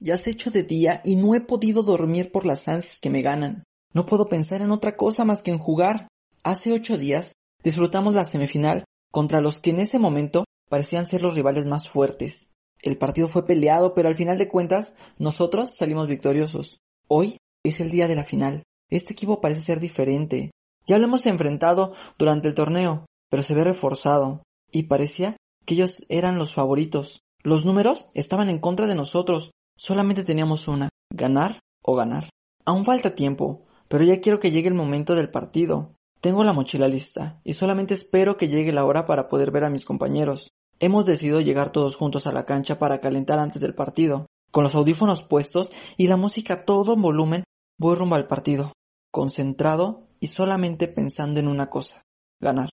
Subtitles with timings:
[0.00, 3.20] Ya se hecho de día y no he podido dormir por las ansias que me
[3.20, 3.64] ganan.
[3.92, 6.08] No puedo pensar en otra cosa más que en jugar.
[6.42, 11.34] Hace ocho días disfrutamos la semifinal contra los que en ese momento parecían ser los
[11.34, 12.52] rivales más fuertes.
[12.82, 16.78] El partido fue peleado, pero al final de cuentas nosotros salimos victoriosos.
[17.06, 18.62] Hoy es el día de la final.
[18.88, 20.50] Este equipo parece ser diferente.
[20.86, 24.42] Ya lo hemos enfrentado durante el torneo, pero se ve reforzado.
[24.72, 25.36] Y parecía
[25.66, 27.20] que ellos eran los favoritos.
[27.42, 29.50] Los números estaban en contra de nosotros.
[29.82, 32.28] Solamente teníamos una, ganar o ganar.
[32.66, 35.94] Aún falta tiempo, pero ya quiero que llegue el momento del partido.
[36.20, 39.70] Tengo la mochila lista, y solamente espero que llegue la hora para poder ver a
[39.70, 40.50] mis compañeros.
[40.80, 44.26] Hemos decidido llegar todos juntos a la cancha para calentar antes del partido.
[44.50, 47.44] Con los audífonos puestos y la música a todo volumen,
[47.78, 48.74] voy rumbo al partido,
[49.10, 52.02] concentrado y solamente pensando en una cosa,
[52.38, 52.68] ganar.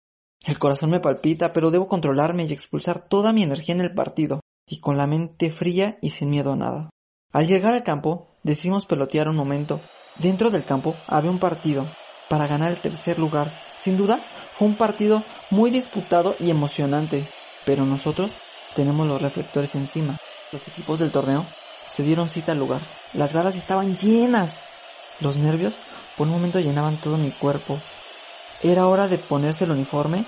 [0.46, 4.42] El corazón me palpita, pero debo controlarme y expulsar toda mi energía en el partido,
[4.68, 6.90] y con la mente fría y sin miedo a nada.
[7.34, 9.82] Al llegar al campo, decidimos pelotear un momento.
[10.18, 11.88] Dentro del campo había un partido,
[12.30, 13.54] para ganar el tercer lugar.
[13.78, 17.30] Sin duda, fue un partido muy disputado y emocionante,
[17.66, 18.34] pero nosotros
[18.76, 20.20] tenemos los reflectores encima.
[20.52, 21.46] Los equipos del torneo
[21.90, 22.82] se dieron cita al lugar.
[23.14, 24.64] Las gradas estaban llenas.
[25.20, 25.80] Los nervios
[26.16, 27.82] por un momento llenaban todo mi cuerpo.
[28.62, 30.26] Era hora de ponerse el uniforme.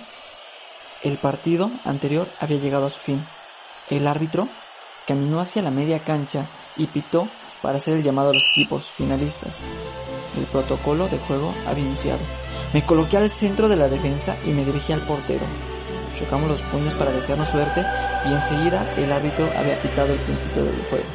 [1.02, 3.26] El partido anterior había llegado a su fin.
[3.90, 4.50] El árbitro
[5.10, 7.28] caminó hacia la media cancha y pitó
[7.64, 9.68] para hacer el llamado a los equipos finalistas.
[10.38, 12.22] El protocolo de juego había iniciado.
[12.74, 15.48] Me coloqué al centro de la defensa y me dirigí al portero.
[16.14, 17.84] Chocamos los puños para desearnos suerte
[18.30, 21.06] y enseguida el árbitro había pitado el principio del juego.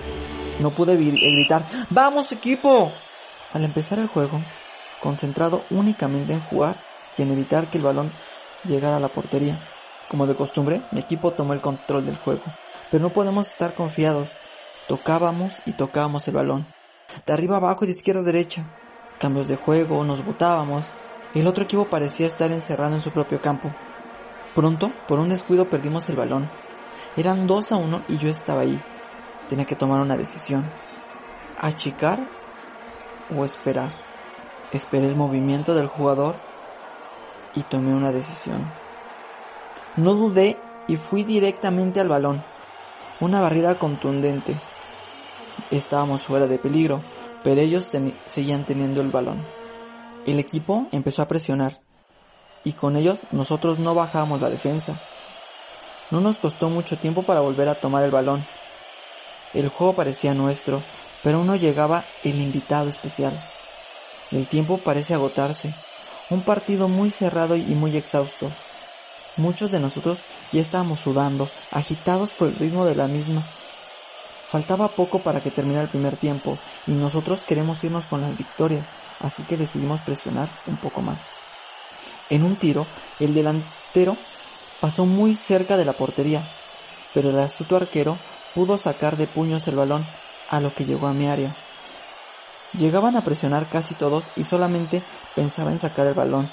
[0.58, 2.92] No pude gritar ¡Vamos equipo!
[3.52, 4.42] Al empezar el juego,
[5.00, 6.82] concentrado únicamente en jugar
[7.16, 8.12] y en evitar que el balón
[8.64, 9.60] llegara a la portería.
[10.10, 12.42] Como de costumbre, mi equipo tomó el control del juego.
[12.90, 14.36] Pero no podemos estar confiados.
[14.88, 16.66] Tocábamos y tocábamos el balón.
[17.26, 18.66] De arriba abajo y de izquierda a derecha
[19.18, 20.92] cambios de juego, nos botábamos,
[21.32, 23.74] y el otro equipo parecía estar encerrado en su propio campo.
[24.54, 26.50] Pronto, por un descuido, perdimos el balón.
[27.16, 28.80] Eran dos a uno y yo estaba ahí.
[29.48, 30.70] Tenía que tomar una decisión.
[31.58, 32.28] Achicar
[33.34, 33.90] o esperar.
[34.72, 36.36] Esperé el movimiento del jugador
[37.54, 38.70] y tomé una decisión.
[39.96, 40.56] No dudé
[40.88, 42.44] y fui directamente al balón.
[43.20, 44.60] Una barrida contundente.
[45.70, 47.04] Estábamos fuera de peligro,
[47.44, 47.92] pero ellos
[48.24, 49.46] seguían teniendo el balón.
[50.26, 51.74] El equipo empezó a presionar
[52.64, 55.00] y con ellos nosotros no bajábamos la defensa.
[56.10, 58.44] No nos costó mucho tiempo para volver a tomar el balón.
[59.52, 60.82] El juego parecía nuestro,
[61.22, 63.48] pero aún no llegaba el invitado especial.
[64.32, 65.72] El tiempo parece agotarse.
[66.30, 68.50] Un partido muy cerrado y muy exhausto.
[69.36, 70.22] Muchos de nosotros
[70.52, 73.44] ya estábamos sudando, agitados por el ritmo de la misma,
[74.46, 78.88] Faltaba poco para que terminara el primer tiempo y nosotros queremos irnos con la victoria,
[79.20, 81.30] así que decidimos presionar un poco más.
[82.28, 82.86] En un tiro,
[83.18, 84.16] el delantero
[84.80, 86.48] pasó muy cerca de la portería,
[87.12, 88.18] pero el astuto arquero
[88.54, 90.06] pudo sacar de puños el balón,
[90.48, 91.56] a lo que llegó a mi área.
[92.74, 95.02] Llegaban a presionar casi todos y solamente
[95.34, 96.50] pensaba en sacar el balón,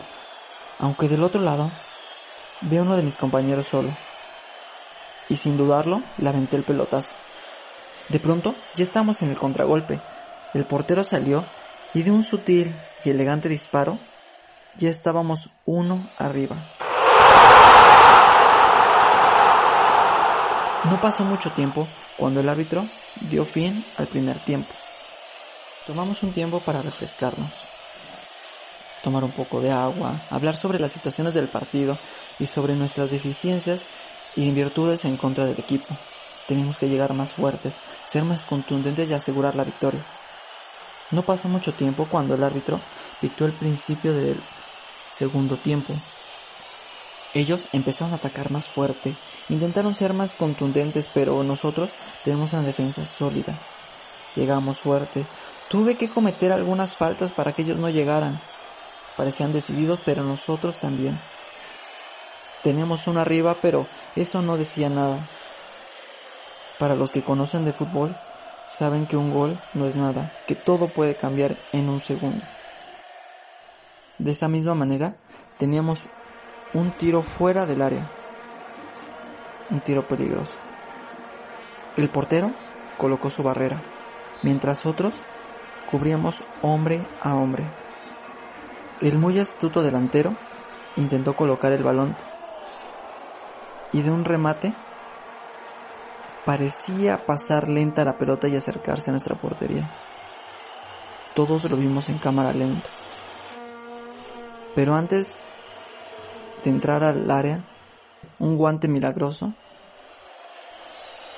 [0.80, 1.72] aunque del otro lado
[2.62, 3.96] vi a uno de mis compañeros solo.
[5.30, 7.14] Y sin dudarlo, le el pelotazo.
[8.10, 10.02] De pronto ya estábamos en el contragolpe.
[10.54, 11.46] El portero salió
[11.94, 14.00] y de un sutil y elegante disparo
[14.78, 16.68] ya estábamos uno arriba.
[20.86, 22.90] No pasó mucho tiempo cuando el árbitro
[23.30, 24.74] dio fin al primer tiempo.
[25.86, 27.54] Tomamos un tiempo para refrescarnos,
[29.02, 31.98] tomar un poco de agua, hablar sobre las situaciones del partido
[32.40, 33.86] y sobre nuestras deficiencias
[34.36, 35.98] y virtudes en contra del equipo.
[36.48, 40.06] Tenemos que llegar más fuertes, ser más contundentes y asegurar la victoria.
[41.12, 42.82] No pasó mucho tiempo cuando el árbitro
[43.22, 44.42] dictó el principio del
[45.10, 45.94] segundo tiempo.
[47.34, 49.18] Ellos empezaron a atacar más fuerte,
[49.50, 51.94] intentaron ser más contundentes, pero nosotros
[52.24, 53.60] tenemos una defensa sólida.
[54.36, 55.26] Llegamos fuerte,
[55.70, 58.42] tuve que cometer algunas faltas para que ellos no llegaran.
[59.18, 61.20] Parecían decididos, pero nosotros también.
[62.64, 65.30] Teníamos uno arriba, pero eso no decía nada.
[66.80, 68.16] Para los que conocen de fútbol,
[68.66, 72.44] saben que un gol no es nada, que todo puede cambiar en un segundo.
[74.18, 75.16] De esa misma manera,
[75.58, 76.10] teníamos
[76.74, 78.10] un tiro fuera del área.
[79.70, 80.58] Un tiro peligroso.
[81.98, 82.54] El portero
[82.98, 83.84] colocó su barrera,
[84.44, 85.22] mientras otros
[85.90, 87.81] cubríamos hombre a hombre.
[89.02, 90.36] El muy astuto delantero
[90.96, 92.16] intentó colocar el balón
[93.92, 94.76] y de un remate
[96.46, 99.90] parecía pasar lenta la pelota y acercarse a nuestra portería.
[101.34, 102.92] Todos lo vimos en cámara lenta.
[104.76, 105.42] Pero antes
[106.64, 107.64] de entrar al área,
[108.38, 109.52] un guante milagroso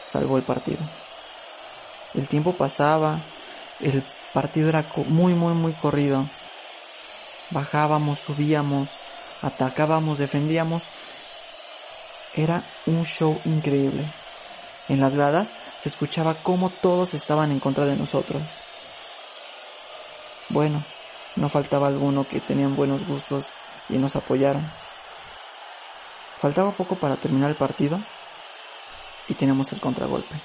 [0.04, 0.82] salvó el partido.
[2.14, 3.22] El tiempo pasaba,
[3.80, 6.28] el partido era muy, muy, muy corrido.
[7.54, 8.98] Bajábamos, subíamos,
[9.42, 10.90] atacábamos, defendíamos.
[12.34, 14.12] Era un show increíble.
[14.90, 18.42] En las gradas se escuchaba cómo todos estaban en contra de nosotros.
[20.50, 20.84] Bueno,
[21.36, 24.72] no faltaba alguno que tenían buenos gustos y nos apoyaron.
[26.38, 28.04] Faltaba poco para terminar el partido
[29.28, 30.42] y teníamos el contragolpe.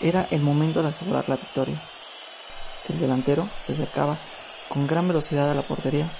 [0.00, 1.80] Era el momento de asegurar la victoria.
[2.88, 4.18] El delantero se acercaba
[4.72, 6.10] con gran velocidad a la portería,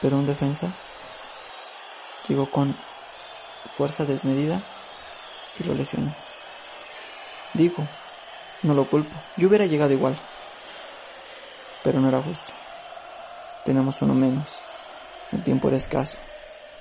[0.00, 0.76] pero un defensa
[2.28, 2.76] llegó con
[3.70, 4.62] fuerza desmedida
[5.58, 6.14] y lo lesionó.
[7.54, 7.86] Digo,
[8.62, 10.16] no lo culpo, yo hubiera llegado igual
[11.86, 12.52] pero no era justo.
[13.64, 14.60] Tenemos uno menos.
[15.30, 16.18] El tiempo era escaso.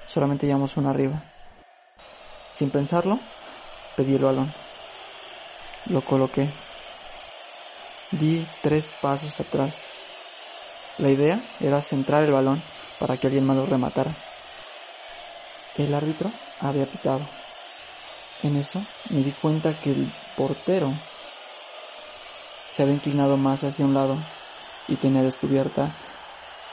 [0.07, 1.21] Solamente llevamos uno arriba.
[2.49, 3.19] Sin pensarlo,
[3.95, 4.51] pedí el balón.
[5.85, 6.51] Lo coloqué.
[8.09, 9.91] Di tres pasos atrás.
[10.97, 12.63] La idea era centrar el balón
[12.99, 14.15] para que alguien más lo rematara.
[15.75, 17.29] El árbitro había pitado.
[18.41, 20.93] En eso me di cuenta que el portero
[22.65, 24.23] se había inclinado más hacia un lado
[24.87, 25.95] y tenía descubierta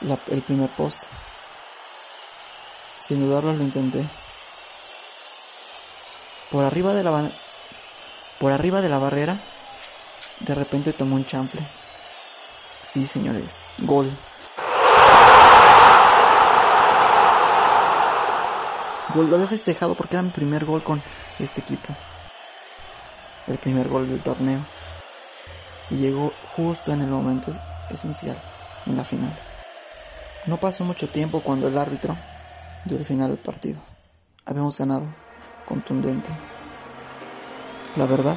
[0.01, 1.09] el primer poste.
[3.01, 4.09] Sin dudarlo lo intenté.
[6.51, 7.33] Por arriba de la
[8.39, 9.41] por arriba de la barrera,
[10.41, 11.82] de repente tomó un chanfle.
[12.83, 14.11] Sí, señores, gol.
[19.15, 21.03] Gol, lo había festejado porque era mi primer gol con
[21.39, 21.95] este equipo.
[23.47, 24.67] El primer gol del torneo.
[25.91, 27.53] Y llegó justo en el momento
[27.89, 28.43] esencial
[28.87, 29.33] en la final.
[30.47, 32.17] No pasó mucho tiempo cuando el árbitro
[32.85, 33.81] dio el final del partido.
[34.45, 35.07] Habíamos ganado,
[35.67, 36.31] contundente.
[37.95, 38.37] La verdad,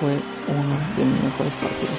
[0.00, 1.98] fue uno de mis mejores partidos.